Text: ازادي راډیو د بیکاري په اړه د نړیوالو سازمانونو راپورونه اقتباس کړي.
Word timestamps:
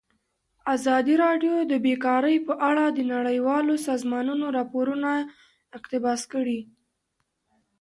ازادي 0.75 1.15
راډیو 1.25 1.55
د 1.71 1.73
بیکاري 1.85 2.37
په 2.47 2.53
اړه 2.69 2.85
د 2.89 2.99
نړیوالو 3.13 3.73
سازمانونو 3.87 4.45
راپورونه 4.57 5.11
اقتباس 5.77 6.21
کړي. 6.33 6.59